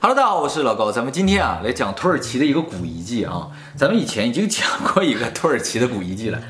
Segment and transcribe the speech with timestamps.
[0.00, 0.92] Hello，大家好，我是老高。
[0.92, 3.48] 咱们今天啊来讲土耳其的一个古遗迹啊。
[3.74, 6.40] 咱们以前已经讲过一个土耳其的古遗迹了，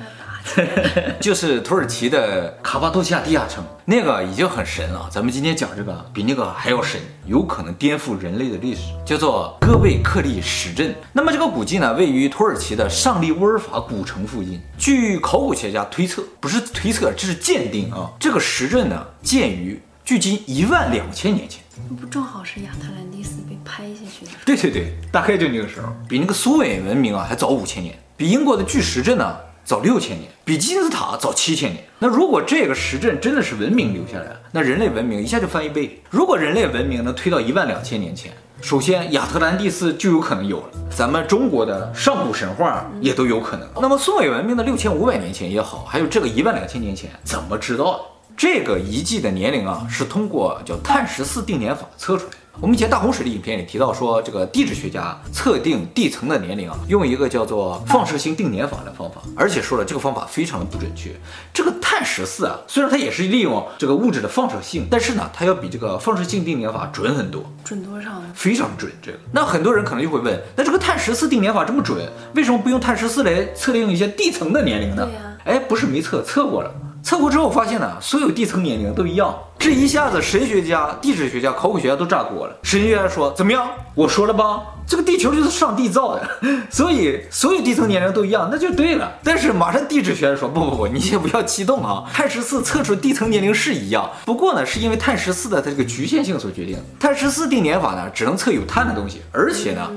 [1.19, 5.09] 就是土耳其的卡帕多西亚地下城，那个已经很神了。
[5.11, 10.95] 咱们今天讲这个比那个还要神，有可能颠覆人类的历史，叫做戈贝克利石阵。
[11.15, 14.61] 那么这个古迹呢，位于土耳其的上利乌尔法古城附近。
[14.77, 18.11] 据考古学家推测，不是推测，这是鉴定啊。
[18.21, 21.63] 这个石阵呢，建于距今一万两千年前。
[21.91, 24.33] 那不正好是亚特兰蒂斯被拍下去的？
[24.45, 31.85] 对对对，大概就那个时候，比那个苏美文明啊还早五千年，比英国的巨石阵呢早六千年，比金字塔早七千年。
[31.99, 36.03] 那如果这个石阵真的是文明留下来，那人类文明一下就翻一倍。
[36.11, 43.69] 如果人类文明能推到一万两千年前，首先亚特兰蒂斯就有可能有了，咱们中国的上古神话也都有可能。
[43.81, 48.01] 那么苏美文明的六千五百年前也好，还有这个一万两千年前，怎么知道的？
[48.39, 52.37] 这个遗迹的年龄啊，是通过叫碳十四定年法测出来的。
[52.61, 61.11] 我们以前大洪水的影片里提到说，这个地质学家测定地层的年龄啊，用一个叫做放射性定年法的方法，而且说了这个方法非常的不准确。
[61.53, 67.45] 这个碳十四啊，虽然它也是利用这个物质的放射性，但是呢，它要比这个放射性定年法准很多。
[67.65, 68.27] 准多少呢？
[68.37, 68.93] 非常准。
[69.03, 75.05] 这个，那很多人可能就会问，那这个碳十四定年法这么准，为什么不用碳十四来测定一些地层的年龄呢？
[75.05, 75.21] 对呀。
[75.45, 76.73] 哎，不是没测，测过了。
[77.03, 82.55] 测过之后发现呢，所有地层年龄都一样，这一下子神学家、地质学家、考古学家都炸锅了。
[82.63, 83.67] 神学家说：“怎么样？
[83.95, 86.29] 我说了吧，这个地球就是上帝造的，
[86.69, 96.77] 所以所有地层年龄都一样，那就对了。”但是马上地质学家说：“不不不，你先不要激动啊，碳十四测出地层年龄是一样，不过呢，是因为碳十四的它这个局限性所决定。
[97.01, 99.89] 碳十四定年法呢，只能测有碳的东西，而且呢。”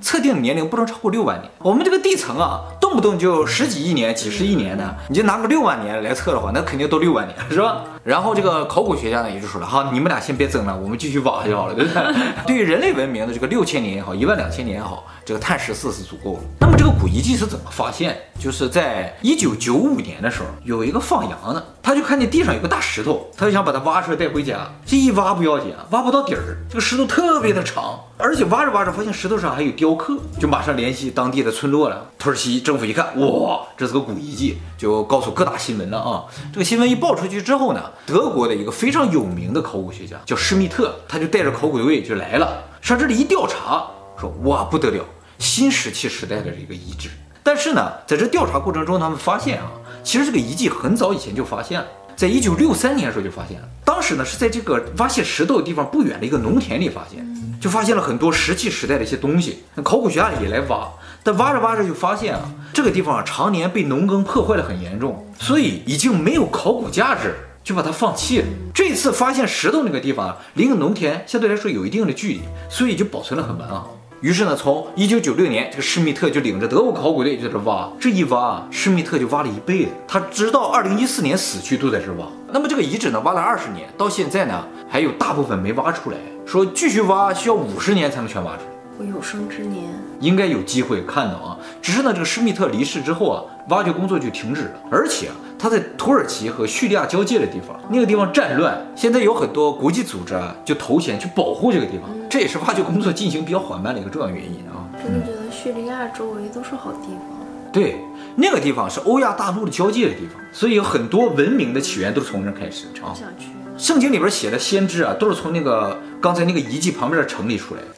[0.00, 1.50] 测定的年龄不能超过六万年。
[1.58, 7.84] 我们这个地层啊，动不动就十几亿年、几十亿年的，你就拿个六万年来测的话，那肯定都六万年，是吧？
[8.02, 12.02] 然后这个考古学家呢，也就说了，好，你们俩先别争了，我们继续挖就好了，对不对？
[12.46, 16.40] 对于人类文明的这个六千年也好，一万两千年也好，这个碳十四是足够了。
[16.60, 18.16] 那么这个古遗迹是怎么发现？
[18.38, 24.66] 就是在一九九五年的时候，有一个放羊的，他就看见地上有个大石头，他就想把它挖出来带回家。
[24.86, 32.06] 这一挖不要紧啊，挖不到底儿，这个石头特别的长，而且挖着挖着发现石头上还有雕刻，就马上联系当地的村落了。
[32.18, 36.24] 土耳其政府一看，哇，这是个古遗迹，就告诉各大新闻了啊。
[36.52, 43.86] 这个新闻一报出去之后呢，德国的一个非常有名的考古学家叫施密特，他就带着考古队就来了，上这里一调查，
[44.18, 45.04] 说哇不得了，
[45.38, 47.08] 新石器时代的这个遗址。
[47.42, 49.72] 但是呢，在这调查过程中，他们发现啊，
[50.04, 51.86] 其实这个遗迹很早以前就发现了，
[52.20, 53.68] 在一九六三年的时候就发现了。
[53.82, 57.26] 当时呢是在这个挖泄石头的地方不远的一个农田里发现，
[57.58, 59.60] 就发现了很多石器时代的一些东西。
[59.82, 60.86] 考古学家也来挖，
[61.22, 62.42] 但挖着挖着就发现啊，
[62.74, 68.46] 这个地方啊常年被农耕破坏的很严重，所以已经没有考古价值，就把它放弃了。
[68.74, 73.96] 这次发现石头那个地方啊，离个农田相对来说有一定的距离，所以就保存得很完好。
[74.20, 77.90] 于是呢，从一九九六年，这个施密特就领着德国考古队就在这挖。
[77.98, 82.26] 这一挖啊，施密特就挖了一辈子，他直到二零一四年死去都在这挖。
[82.52, 88.68] 那么这个遗址呢，挖了二十年，到现在呢，还有大部分没挖出来，说继续挖需要五十年才能全挖出来。
[88.98, 89.84] 我有生之年
[90.20, 91.56] 应该有机会看到啊。
[91.80, 95.34] 只是呢，这个施密特离世之后啊，挖掘工作就停止了，而且啊。
[95.62, 104.88] 它在土耳其和叙利亚交界的地方，那个地方战乱，现在有很多国际组织啊，就投钱去保护这个地方，这也是挖掘工作进行比较缓慢的一个重要原因啊。
[104.96, 107.38] 真的觉得叙利亚周围都是好地方。
[107.70, 107.96] 对，
[108.36, 113.12] 那个地方是欧亚大陆的交界的地方，所以有很多文明的起源都是从那开始啊。
[113.12, 113.48] 想去。
[113.76, 117.88] 圣经里边写的先知啊，都是从那个刚才那个遗迹旁边的城里出来的。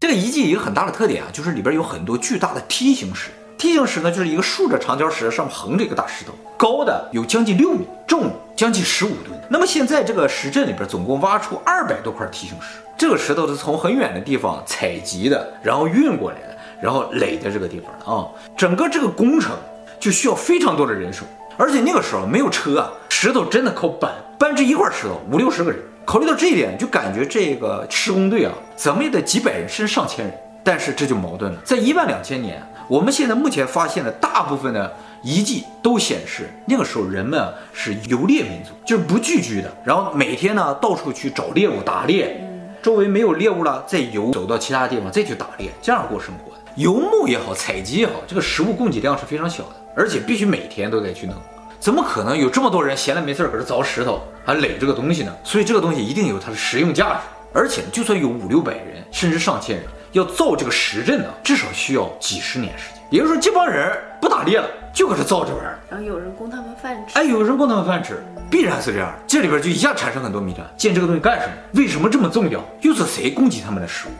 [0.00, 3.30] 这个遗迹一个很大的特点啊，就是里边有很多巨大的梯形石。
[3.58, 9.38] 梯形石呢，就是一个竖着长条石，上面横着一个大石头，高的有将近六米，重将近十五吨。
[9.48, 18.28] 那么现在这个石阵里边总共挖出二百多块梯形石，这个石头是从很远的地方采集的，然后运过来的，然后垒在这个地方的啊。
[18.56, 19.56] 整个这个工程
[19.98, 21.24] 就需要非常多的人手，
[21.56, 25.80] 而且那个时候没有车啊，石头真的靠搬，搬这一块石头五六十个人。
[26.04, 30.34] 考虑到这一点，就感觉这个施工队啊，怎么也得几百人甚至上千人。
[30.62, 32.60] 但是这就矛盾了，在一万两千年。
[32.88, 42.40] 我们现在目前发现的大部分的遗迹都显示，那个时候人们啊是游猎民族，就是不聚居的，然后每天呢到处去找猎物打猎，
[42.80, 46.58] 周围没有猎物了再游走到其他地方再去打猎，这样过生活的。
[46.76, 51.34] 游牧也好，采集也好，这个食物供给量是非常小的，而且必须每天都得去弄，
[51.80, 55.34] 怎么可能有这么多人闲来没事儿搁这凿石头还垒这个东西呢？
[55.42, 57.20] 所以这个东西一定有它的实用价值，
[57.52, 59.86] 而且就算有五六百人甚至上千人。
[60.16, 63.02] 要造这个石阵呢，至少需要几十年时间。
[63.10, 65.78] 也就是说，这帮人不打猎了，就搁这造这玩意儿。
[65.90, 67.18] 然后有人供他们饭吃。
[67.18, 69.14] 哎，有人供他们饭吃，必然是这样。
[69.26, 71.52] 这里边就一下产生很多谜团：建这个东西干什么？
[71.74, 72.64] 为什么这么重要？
[72.80, 74.10] 又是谁供给他们的食物？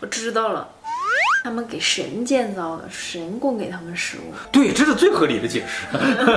[0.00, 0.68] 我知道了，
[1.44, 4.34] 他们给神建造的，神供给他们食物。
[4.50, 5.86] 对，这是最合理的解释。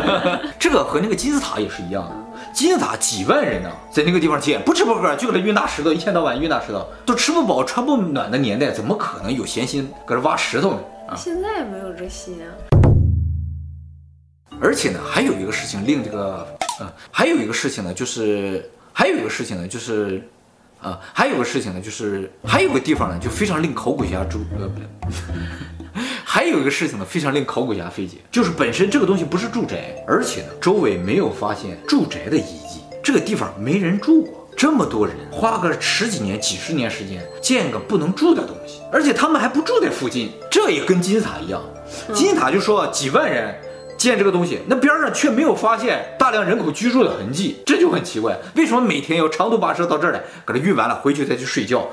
[0.60, 2.16] 这个和那个金字塔也是一样的。
[2.54, 10.80] 金字塔几万人呢，在那个地方建，不吃不喝，就搁这运大石头，一天到晚运大石头，都吃不饱穿不暖的年代，怎么可能有闲心搁这挖石头呢？
[11.10, 12.48] 啊，现在也没有这心啊。
[14.62, 16.48] 而且呢，还有一个事情令这个，
[16.80, 20.22] 呃，还有一个事情呢，就是还有一个事情呢，就是，
[20.82, 24.88] 啊，还有个事情呢，就是还有个地方呢，就非常令考古学家注，呃，不对。
[26.24, 41.62] 还有一个事情呢，非常令考古学家费解，就是本身这个东西不是住宅，而且呢，周围没有发现住宅的遗迹，这个地方没人住过，这么多人花个十几年、几十年时间建个不能住的东西，而且他们还不住在附近，这也跟金字塔一样，
[42.14, 43.54] 金字塔就说几万人
[44.02, 51.88] 建这个东西，那边上却没有发现大量人口居住的痕迹，这就很奇怪，为什么每天要长途跋涉到这儿来，给它运完了回去再去睡觉？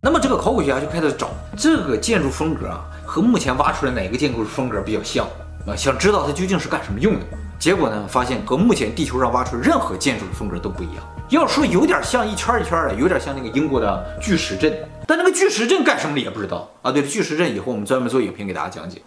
[0.00, 5.26] 那么这个考古学家就开始找这个建筑风格啊，和目前挖出来哪个建筑风格比较像
[5.66, 5.74] 啊？
[5.74, 7.20] 想知道它究竟是干什么用的。
[7.58, 11.04] 结果呢，发现和目前地球上挖出任何建筑的风格都不一样。
[11.30, 14.72] 要说有点像一圈一圈的，有点像那个英国的巨石阵，
[15.08, 16.92] 但那个巨石阵干什么的也不知道啊。
[16.92, 19.02] 对了，巨石阵以后我们专门做影片给大家讲解。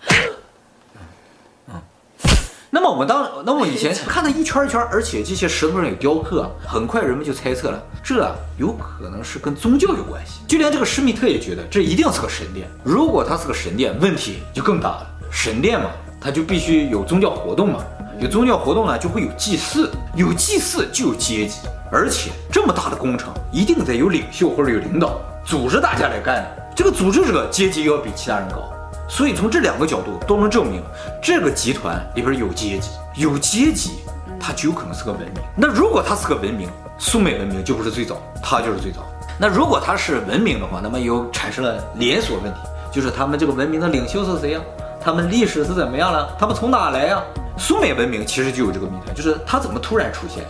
[2.97, 10.39] 我们当，那我以前 看它一圈一圈，而且这些石头上有雕刻，很快人们就猜测了，这有可能是跟宗教有关系。
[10.47, 12.67] 就连这个施密特也觉得这一定是个神殿。
[12.83, 15.07] 如果它是个神殿，问题就更大了。
[15.29, 17.83] 神殿嘛，它就必须有宗教活动嘛，
[18.19, 26.43] 有宗教活动呢，就会有祭祀，有祭祀就有阶级，而且这么大的工程，一定得有领袖或者有领导组织大家来干。
[26.75, 28.73] 这个组织者阶级要比其他人高。
[29.07, 30.83] 所以从这两个角度都能证明，
[31.21, 33.99] 这个集团里边有阶级，有阶级，
[34.39, 35.41] 它就有可能是个文明。
[35.55, 38.99] 那如果它是个文明，苏美文明就不是最早，它就是最早。
[39.39, 42.59] 那如果它是文明的话，那么又产生了连锁问题，
[42.91, 44.61] 就是他们这个文明的领袖是谁呀？
[44.99, 46.35] 他们历史是怎么样了？
[46.37, 47.21] 他们从哪来呀？
[47.57, 50.43] 苏美文明其实就有这个谜团，就是它怎么突然出现？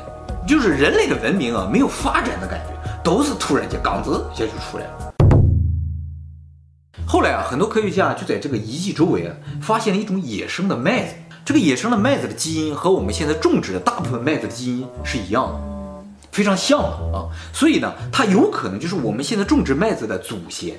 [0.48, 5.27] 就是人类的文明啊，没有发展的感觉，都是突然间刚子一下就出来了。
[7.08, 11.14] 后来啊，很多科学家就在这个遗迹周围啊，发现了一种野生的麦子。
[11.46, 15.60] 这个野生的麦子的基因和我们现在种植的大部分麦子的基因是一样的，
[16.34, 17.24] 非常像的啊。
[17.54, 20.76] 所以呢，它有可能就是我们现在种植麦子的祖先。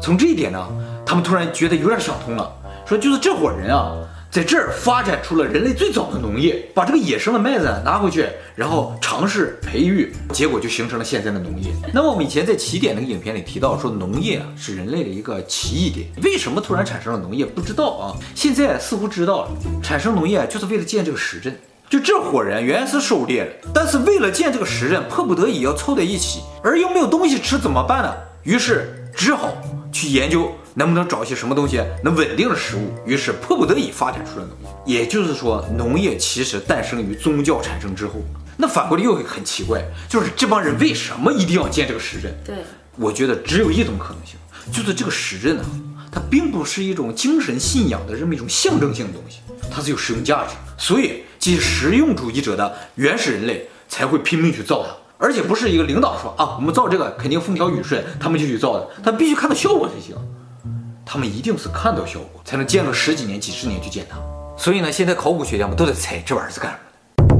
[0.00, 0.64] 从这一点呢，
[1.04, 2.52] 他们突然觉得有点想通了，
[2.86, 3.96] 说就是这伙人啊。
[4.34, 11.70] 在这儿发展出了人类最早的农业，把这个野生的麦子拿回去，然后尝试培育，结果就形成了现在的农业。
[11.92, 16.08] 那么我们以前在起点那个影片里提到说，农业啊是人类的一个奇异点。
[16.24, 17.46] 为什么突然产生了农业？
[17.46, 18.18] 不知道啊。
[18.34, 19.50] 现在似乎知道了，
[19.80, 21.56] 产生农业就是为了建这个石阵。
[21.88, 28.12] 就这伙人原来是狩猎的，但是为了建这个石阵，迫不得已要凑在一起，而又没有东西吃，怎么办呢？
[28.42, 29.54] 于是只好
[29.94, 30.52] 去研究。
[30.76, 32.92] 能不能找一些什么东西能稳定的食物？
[33.06, 35.02] 于是迫不得已发展出了农业。
[35.02, 38.14] 也就是说，农业其实诞生于宗教产生之后。
[38.56, 42.34] 那反过来又很奇怪，就是这帮人为什么一定要建这个石阵？
[42.44, 42.56] 对，
[42.96, 44.34] 我觉得只有一种可能性，
[44.72, 45.64] 就是这个石阵呢，
[46.10, 49.38] 它并不是一种精神信仰的这么一种象征性的东西，
[49.70, 50.56] 它是有实用价值。
[50.76, 60.16] 所以，即实用主义者的原始人类才会拼命去造它，而且不是一个领导说啊，我们造这个肯定风调雨顺，他们就去造的，他必须看到效果才行。
[61.06, 64.16] 他们一定是看到效果才能建个十几年、几十年去建它，
[64.56, 66.84] 所以呢，现在考古学家们都在猜这玩意儿是干什么
[67.28, 67.34] 的。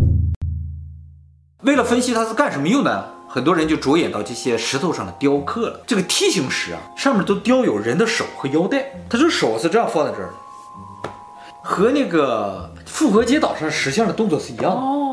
[1.62, 5.80] 为了分析它是干什么用的，很多人就着眼到这些石头上的雕刻了。
[5.86, 11.10] 这个梯形石啊，上面都雕有人的手和腰带，它这手是这样放在这儿的，
[11.62, 15.03] 和那个复活节岛上石像的动作是一样的。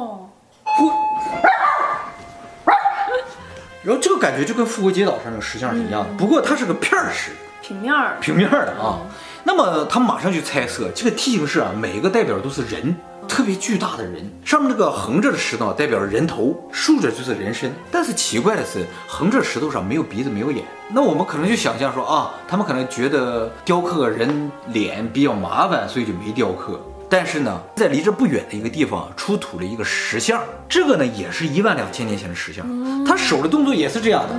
[3.84, 7.32] 然后这个感觉就跟复活节岛上那个石像是一样的，不过它是个片儿石。
[7.62, 9.00] 平面儿，平面儿的啊。
[9.02, 9.10] 嗯、
[9.44, 12.96] 那么他们马上就猜测，这个梯形石啊，每一个代表都是人，
[13.28, 14.30] 特别巨大的人。
[14.44, 17.72] 上面这个横着的石头代表着人头，竖着就是人身。
[17.92, 20.66] 但是奇怪的是，横着石头上没有鼻子，没有眼。
[20.90, 26.80] 那我们可能就想象说啊，他们可能觉得雕刻人脸比较麻烦，所以就没雕刻。
[27.12, 32.66] 但是呢，在离这不远的一个地方出土了一个石像，这个呢也是一万两千年前的石像，
[33.04, 34.36] 他手的动作也是这样的，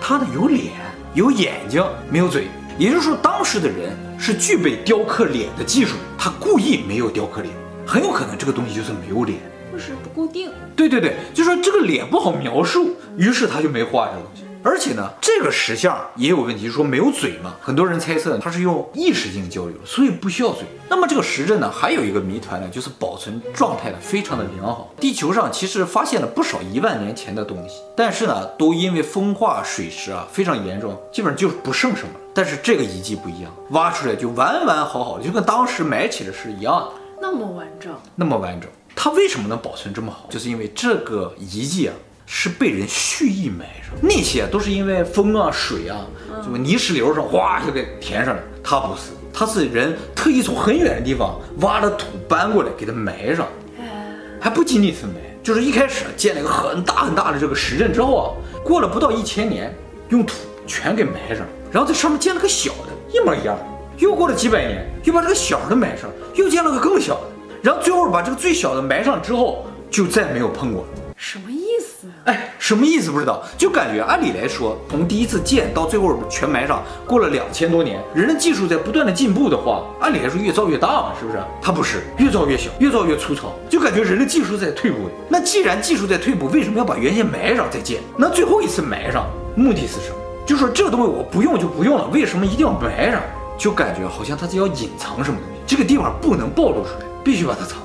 [0.00, 0.70] 他呢有脸，
[1.14, 2.46] 有眼睛，没有嘴。
[2.78, 7.52] 也就是说，当时的人是具备雕刻脸的技术，他故意没有雕刻脸，
[7.84, 9.40] 很有可能这个东西就是没有脸，
[9.72, 10.48] 或是不固定。
[10.76, 14.44] 对对对，就说这个脸不好描述，于是他就没画这个东西。
[14.64, 20.64] 而且呢，这个石像也有问题，说没有嘴嘛，很多人猜测它是用意识进行交流，所以不需要嘴。
[20.88, 24.92] 那么这个石阵呢，还有一个谜团呢，就是保存状态呢非常的良好。
[25.00, 32.10] 地球上其实发现了不少一万年前的东西，但是呢，都因为风化水蚀啊非常严重，基本上就是不剩什么。
[32.34, 38.70] 但是这个遗迹不一样，挖出来就完完好好的，就跟当时埋起来是一样的，那么完整，那么完整。
[38.94, 40.26] 它为什么能保存这么好？
[40.30, 41.94] 就是因为这个遗迹啊。
[42.26, 46.06] 是被人蓄意埋上，那些都是因为风啊、水啊，
[46.42, 48.42] 什么泥石流上哗就给填上了。
[48.62, 53.46] 他不是，他是人特意从很远的地方挖了土搬过来给它埋上，
[54.40, 58.24] 还不仅仅是埋，就是一开始建了一个很大很大的这个石阵之后啊，
[58.64, 59.74] 过了不到一千年，
[60.08, 60.34] 用土
[60.66, 63.58] 全给埋上，然后在上面建了个小的，一模一样。
[63.98, 67.20] 又过了几百年，又把这个小的埋上，又建了个更小的，
[67.62, 70.88] 然后最后把这个最小的埋上之后，就再没有碰过了。
[71.16, 71.71] 什么意
[72.02, 72.08] 思？
[72.24, 81.38] 哎，什么意思不知道，就感觉按理来说，从第一次建到最后全埋上，过了两千多年，人的技术在不断的进步的话，按理来说越造越大嘛，是不是？
[81.62, 85.08] 它不是，越造越小，越造越粗糙，就感觉人的技术在退步。
[85.28, 88.00] 那既然技术在退步，为什么要把原先埋上再建？
[88.16, 90.16] 那最后一次埋上，目的是什么？
[90.44, 93.20] 就说这个东西我不用就不用了，为什么一定要埋上？
[93.56, 97.78] 就感觉好像它是要隐藏什么东西，这个地方不能暴露出来，必须把它藏。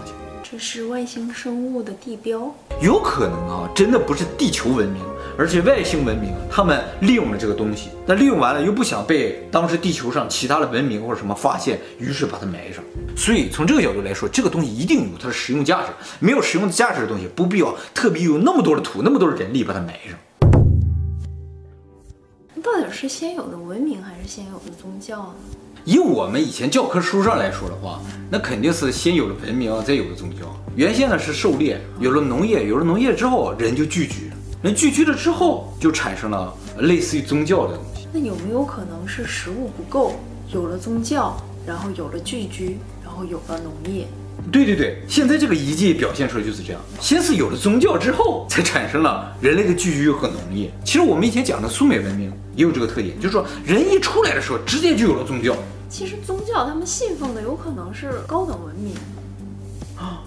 [0.50, 2.50] 这是外星生物的地标，
[2.82, 5.04] 有可能啊，真的不是地球文明，
[5.38, 12.82] 而且外星文明，他们利用了这个东西，那利用完了又不想被当时地球上其他的文明或者什么发现，于是把它埋上。
[13.13, 15.88] 所以从这个角度来说，这个东西一定有它的实用价值，
[16.20, 20.18] 没有实用价值的东西，不必要特别有那么多的土，那么多的人力把它埋上。
[22.63, 25.36] 到底是先有的文明还是先有的宗教呢？
[25.88, 30.39] 以我们以前教科书上来说的话，那肯定是先有了文明，再有了宗教。
[30.75, 34.29] 原先呢是狩猎，有了农业，有了农业之后，人就聚居，
[34.62, 38.06] 人聚居了之后，就产生了类似于宗教的东西。
[38.12, 40.20] 那有没有可能是食物不够，
[40.51, 44.06] 有了宗教，然后有了聚居，然后有了农业？
[44.51, 50.70] 对对对，现在这个遗迹表现出来就是这样，先是有了宗教之后，才产生了人类的聚居和农业。
[50.84, 55.56] 其实我们以前讲的苏美文明也有这个特点，就是说人一出来的时候，直接就有了宗教。
[55.89, 58.94] 其实宗教他们信奉的有可能是高等文明
[59.98, 60.22] 啊，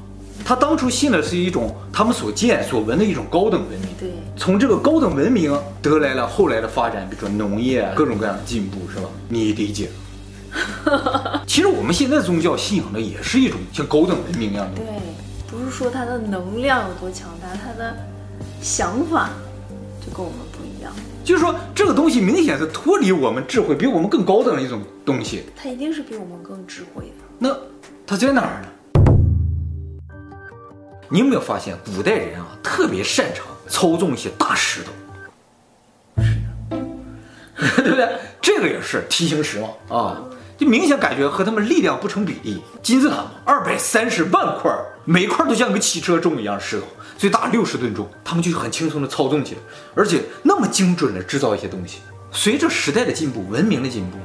[0.45, 3.89] 他当初信的是一种他们所见所闻的一种高等文明。
[3.99, 9.09] 对，从这个高等文明得来了后来的发展，比如说农业各种各样的进步，是吧？
[9.29, 9.91] 你理解。
[11.47, 14.81] 其实我们现在宗教信仰的也是一种像高等文明一样的。
[14.81, 14.87] 对，
[15.47, 17.97] 不是说它的能量有多强大，它的
[18.61, 19.31] 想法
[20.05, 20.50] 就跟我们。
[21.31, 25.45] 就是说，这个东西明显是脱离我们智慧，比我们更高等的一种东西。
[25.55, 27.25] 它一定是比我们更智慧的。
[27.39, 27.57] 那
[28.05, 28.69] 它在哪儿呢？
[31.09, 34.91] 你有没有发现，古代人啊特别擅长操纵一些大石头？
[37.57, 38.09] 是的， 对不对？
[38.43, 40.21] 这个也是梯形石嘛，啊，
[40.59, 42.61] 就明显感觉和他们力量不成比例。
[42.83, 44.69] 金字塔二百三十万块，
[45.05, 46.87] 每一块都像一个汽车重一样石头。
[47.17, 49.61] 最大六十吨重，他们就很轻松的操纵起来，
[49.95, 51.99] 而且那么精准的制造一些东西。
[52.33, 54.17] 随着时代的进步，文明的进步，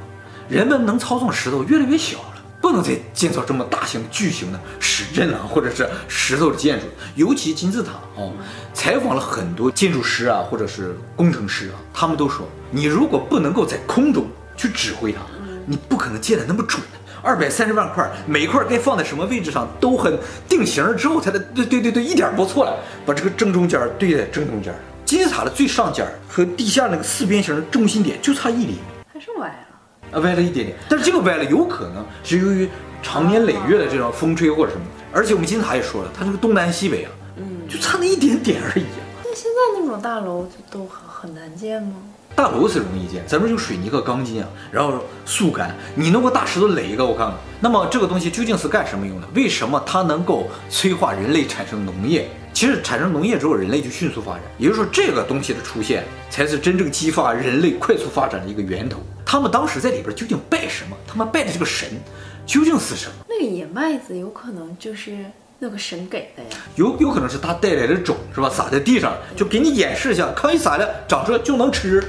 [0.48, 6.86] 人们能操纵石头越来越小了，不能再建造这么大型巨型的石阵啊，或者是石头的建筑。
[7.16, 8.32] 尤其金字塔哦，
[8.74, 15.20] 采访了很多建筑师啊，或者是工程师啊，他们都说，你如果不能够在空中去指挥它，
[15.66, 16.82] 你不可能建得那么准。
[17.26, 20.16] 二百三十万块，每一块该放在什么位置上都很
[20.48, 22.78] 定型了之后才能对对对对，一点不错了。
[23.04, 24.72] 把这个正中间对在正中间，
[25.04, 28.80] 金字塔的最上尖和地下那个四边形的中心点就差一厘米，
[29.12, 30.78] 还是歪了啊，歪了一点点。
[30.88, 32.70] 但是这个歪了有可能是由于
[33.02, 34.86] 长年累月的这种风吹或者什么。
[35.12, 38.86] 而且我们金字塔也说了，它这个东南西北啊，嗯，就差那一点点而已。
[39.24, 41.96] 那现在那种大楼就都很很难建吗？
[42.36, 45.74] 大楼是容易建，咱们用水泥和钢筋啊，然后速干。
[45.96, 47.36] 你弄个大石头垒一个，我看看。
[47.62, 49.28] 那么这个东西究竟是干什么用的？
[49.34, 52.28] 为什么它能够催化人类产生农业？
[52.54, 54.42] 其实产生农业之后，人类就迅速发展。
[54.58, 59.00] 也就是说，这个东西的出现才是真正激发人类快速发展的一个源头。
[59.26, 60.98] 他们当时在里边究竟拜什么？
[61.08, 61.88] 他们拜的这个神
[62.46, 63.14] 究竟是什么？
[63.30, 65.18] 那个野麦子有可能就是
[65.60, 66.50] 那个神给的呀？
[66.76, 68.50] 有有可能是他带来的种是吧？
[68.50, 72.04] 撒在地上就给你演示一下，看一撒了长出来就能吃。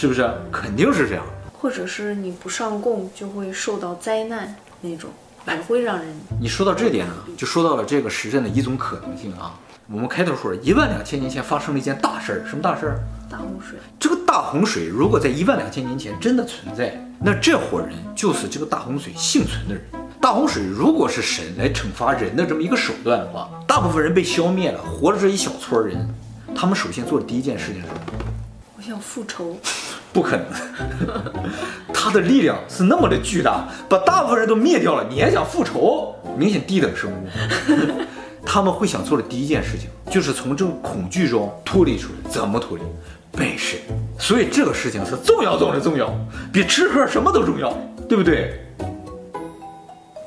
[0.00, 0.26] 是不是？
[0.50, 5.10] 肯定是这样，或者是你不上供就会受到灾难那种，
[5.46, 6.08] 也会让人。
[6.40, 9.54] 你说到这点啊，就说到了这个时阵的一种可能性啊。
[9.92, 13.00] 我们开头说了一万两千年前发生了一件大事儿，什么大事儿？
[13.28, 13.78] 大洪水。
[13.98, 19.84] 这个大洪水如果在一万两千年前真的存在，那这伙人就是这个大洪水幸存的人。
[20.18, 26.08] 大洪水如果是神来惩罚人的这么一个手段的话，大部分人被消灭了，活着这一小撮人。
[26.54, 28.00] 他们首先做的第一件事情是什么？
[28.80, 29.58] 我想复仇。
[30.10, 30.46] 不可能，
[31.92, 36.14] 他的力量是那么的巨大，把大部分人都灭掉了，你还想复仇？
[36.38, 37.28] 明显低等生物。
[38.42, 42.30] 他们会想做的第一件事情，就是从这种恐惧中脱离出来。
[42.30, 42.82] 怎么脱离？
[43.32, 43.78] 本身。
[44.18, 46.10] 所以这个事情是重要中的重要，
[46.50, 47.70] 比吃喝什么都重要，
[48.08, 48.64] 对不对？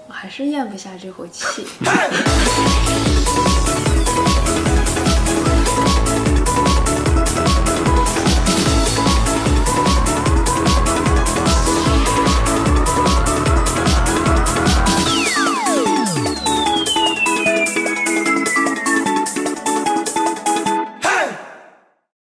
[0.07, 1.65] 我还是咽不下这口气。